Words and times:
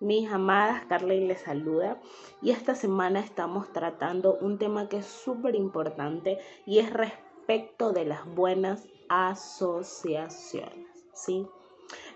Mis 0.00 0.30
amadas, 0.30 0.84
Carly 0.86 1.26
les 1.26 1.40
saluda 1.40 2.00
y 2.40 2.52
esta 2.52 2.76
semana 2.76 3.18
estamos 3.18 3.72
tratando 3.72 4.38
un 4.40 4.56
tema 4.56 4.88
que 4.88 4.98
es 4.98 5.06
súper 5.06 5.56
importante 5.56 6.38
y 6.66 6.78
es 6.78 6.92
respecto 6.92 7.92
de 7.92 8.04
las 8.04 8.24
buenas 8.24 8.86
asociaciones, 9.08 10.86
¿sí? 11.12 11.48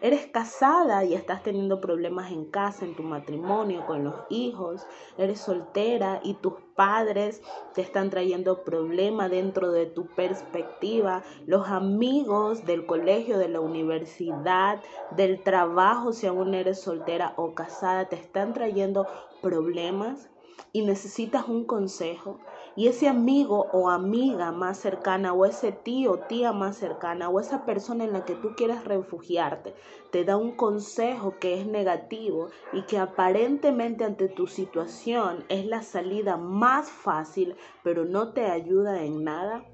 Eres 0.00 0.26
casada 0.26 1.04
y 1.04 1.14
estás 1.14 1.42
teniendo 1.42 1.80
problemas 1.80 2.32
en 2.32 2.44
casa, 2.44 2.84
en 2.84 2.94
tu 2.94 3.02
matrimonio, 3.02 3.86
con 3.86 4.04
los 4.04 4.14
hijos. 4.30 4.86
Eres 5.16 5.40
soltera 5.40 6.20
y 6.22 6.34
tus 6.34 6.54
padres 6.74 7.40
te 7.74 7.82
están 7.82 8.10
trayendo 8.10 8.64
problemas 8.64 9.30
dentro 9.30 9.70
de 9.70 9.86
tu 9.86 10.06
perspectiva. 10.06 11.22
Los 11.46 11.68
amigos 11.68 12.64
del 12.66 12.84
colegio, 12.84 13.38
de 13.38 13.48
la 13.48 13.60
universidad, 13.60 14.82
del 15.12 15.42
trabajo, 15.42 16.12
si 16.12 16.26
aún 16.26 16.54
eres 16.54 16.80
soltera 16.80 17.34
o 17.36 17.54
casada, 17.54 18.08
te 18.08 18.16
están 18.16 18.52
trayendo 18.52 19.06
problemas 19.40 20.28
y 20.72 20.82
necesitas 20.82 21.48
un 21.48 21.64
consejo 21.64 22.40
y 22.74 22.88
ese 22.88 23.08
amigo 23.08 23.66
o 23.72 23.90
amiga 23.90 24.52
más 24.52 24.78
cercana 24.78 25.32
o 25.32 25.44
ese 25.44 25.72
tío 25.72 26.12
o 26.12 26.18
tía 26.18 26.52
más 26.52 26.76
cercana 26.76 27.28
o 27.28 27.40
esa 27.40 27.64
persona 27.64 28.04
en 28.04 28.12
la 28.12 28.24
que 28.24 28.34
tú 28.34 28.54
quieres 28.56 28.84
refugiarte 28.84 29.74
te 30.10 30.24
da 30.24 30.36
un 30.36 30.52
consejo 30.52 31.38
que 31.38 31.60
es 31.60 31.66
negativo 31.66 32.48
y 32.72 32.82
que 32.82 32.98
aparentemente 32.98 34.04
ante 34.04 34.28
tu 34.28 34.46
situación 34.46 35.44
es 35.48 35.66
la 35.66 35.82
salida 35.82 36.36
más 36.36 36.90
fácil 36.90 37.56
pero 37.82 38.04
no 38.04 38.32
te 38.32 38.46
ayuda 38.46 39.02
en 39.02 39.24
nada, 39.24 39.64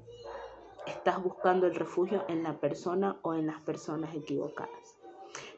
estás 0.87 1.23
buscando 1.23 1.67
el 1.67 1.75
refugio 1.75 2.23
en 2.27 2.43
la 2.43 2.59
persona 2.59 3.17
o 3.21 3.33
en 3.33 3.47
las 3.47 3.61
personas 3.61 4.15
equivocadas. 4.15 4.97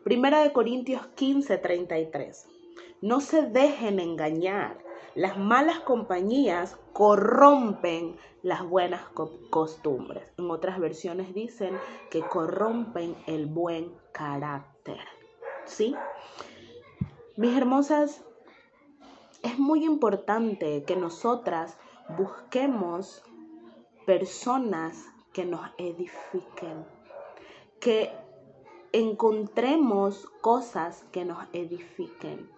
Primera 0.03 0.41
de 0.41 0.51
Corintios 0.51 1.05
15, 1.15 1.57
33. 1.57 2.47
No 3.01 3.21
se 3.21 3.43
dejen 3.43 3.99
engañar 3.99 4.77
las 5.15 5.37
malas 5.37 5.79
compañías 5.79 6.77
corrompen 6.93 8.17
las 8.43 8.67
buenas 8.67 9.01
costumbres. 9.49 10.31
En 10.37 10.49
otras 10.49 10.79
versiones 10.79 11.33
dicen 11.33 11.77
que 12.09 12.21
corrompen 12.21 13.15
el 13.27 13.45
buen 13.45 13.93
carácter. 14.11 14.99
¿Sí? 15.65 15.95
Mis 17.37 17.55
hermosas, 17.55 18.23
es 19.43 19.57
muy 19.57 19.85
importante 19.85 20.83
que 20.83 20.95
nosotras 20.95 21.77
busquemos 22.17 23.23
personas 24.05 25.05
que 25.33 25.45
nos 25.45 25.61
edifiquen, 25.77 26.85
que 27.79 28.11
encontremos 28.91 30.27
cosas 30.41 31.05
que 31.11 31.25
nos 31.25 31.39
edifiquen. 31.53 32.49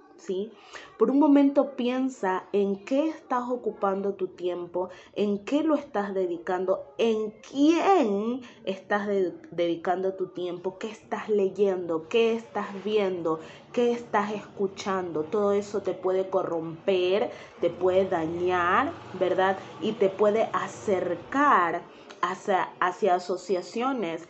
Por 0.97 1.11
un 1.11 1.19
momento 1.19 1.75
piensa 1.75 2.45
en 2.53 2.85
qué 2.85 3.09
estás 3.09 3.43
ocupando 3.49 4.13
tu 4.13 4.27
tiempo, 4.27 4.89
en 5.15 5.39
qué 5.43 5.63
lo 5.63 5.75
estás 5.75 6.13
dedicando, 6.13 6.93
en 6.97 7.31
quién 7.49 8.41
estás 8.63 9.07
dedicando 9.51 10.13
tu 10.13 10.27
tiempo, 10.27 10.77
qué 10.77 10.87
estás 10.87 11.27
leyendo, 11.29 12.07
qué 12.07 12.35
estás 12.35 12.67
viendo, 12.85 13.39
qué 13.73 13.91
estás 13.91 14.31
escuchando. 14.31 15.23
Todo 15.23 15.51
eso 15.51 15.81
te 15.81 15.93
puede 15.93 16.29
corromper, 16.29 17.31
te 17.59 17.69
puede 17.69 18.07
dañar, 18.07 18.93
¿verdad? 19.19 19.57
Y 19.81 19.93
te 19.93 20.09
puede 20.09 20.49
acercar 20.53 21.81
hacia, 22.21 22.69
hacia 22.79 23.15
asociaciones 23.15 24.27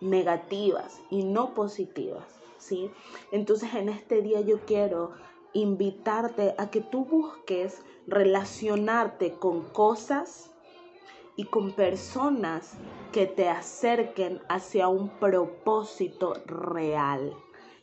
negativas 0.00 1.00
y 1.10 1.24
no 1.24 1.54
positivas. 1.54 2.45
¿Sí? 2.58 2.90
Entonces 3.32 3.74
en 3.74 3.88
este 3.88 4.22
día 4.22 4.40
yo 4.40 4.60
quiero 4.66 5.12
invitarte 5.52 6.54
a 6.58 6.70
que 6.70 6.80
tú 6.80 7.04
busques 7.04 7.82
relacionarte 8.06 9.32
con 9.34 9.62
cosas 9.62 10.50
y 11.36 11.44
con 11.44 11.72
personas 11.72 12.78
que 13.12 13.26
te 13.26 13.48
acerquen 13.48 14.40
hacia 14.48 14.88
un 14.88 15.08
propósito 15.08 16.34
real. 16.46 17.34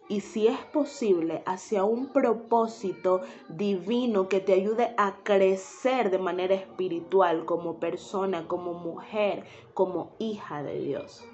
Y 0.09 0.19
si 0.21 0.47
es 0.47 0.59
posible, 0.65 1.43
hacia 1.45 1.85
un 1.85 2.07
propósito 2.07 3.21
divino 3.47 4.27
que 4.27 4.41
te 4.41 4.53
ayude 4.53 4.93
a 4.97 5.15
crecer 5.23 6.11
de 6.11 6.19
manera 6.19 6.55
espiritual 6.55 7.45
como 7.45 7.79
persona, 7.79 8.47
como 8.47 8.73
mujer, 8.73 9.45
como 9.73 10.11
hija 10.19 10.61
de 10.61 10.79
Dios. 10.79 11.25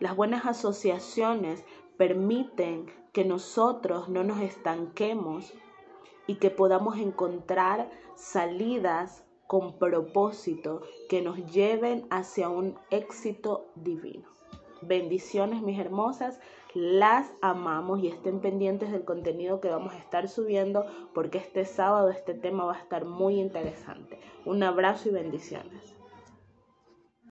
Las 0.00 0.16
buenas 0.16 0.44
asociaciones 0.44 1.64
permiten 1.96 2.86
que 3.12 3.24
nosotros 3.24 4.08
no 4.08 4.24
nos 4.24 4.40
estanquemos 4.40 5.52
y 6.26 6.36
que 6.36 6.50
podamos 6.50 6.98
encontrar 6.98 7.90
salidas 8.16 9.24
con 9.46 9.78
propósito 9.78 10.82
que 11.08 11.22
nos 11.22 11.36
lleven 11.52 12.06
hacia 12.10 12.48
un 12.48 12.76
éxito 12.90 13.66
divino. 13.74 14.28
Bendiciones 14.82 15.62
mis 15.62 15.78
hermosas, 15.78 16.40
las 16.74 17.30
amamos 17.40 18.00
y 18.00 18.08
estén 18.08 18.40
pendientes 18.40 18.90
del 18.90 19.04
contenido 19.04 19.60
que 19.60 19.68
vamos 19.68 19.94
a 19.94 19.98
estar 19.98 20.28
subiendo 20.28 20.84
porque 21.14 21.38
este 21.38 21.64
sábado 21.64 22.10
este 22.10 22.34
tema 22.34 22.64
va 22.64 22.74
a 22.74 22.80
estar 22.80 23.04
muy 23.04 23.40
interesante. 23.40 24.18
Un 24.44 24.62
abrazo 24.62 25.08
y 25.08 25.12
bendiciones. 25.12 25.94